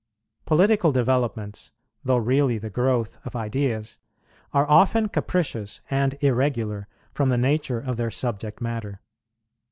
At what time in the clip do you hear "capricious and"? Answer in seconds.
5.09-6.17